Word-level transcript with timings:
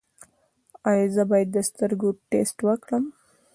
ایا 0.89 1.05
زه 1.15 1.23
باید 1.31 1.49
د 1.51 1.57
سترګو 1.69 2.09
ټسټ 2.29 2.57
وکړم؟ 2.67 3.03